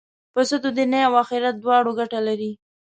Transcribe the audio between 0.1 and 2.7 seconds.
پسه د دنیا او آخرت دواړو ګټه لري.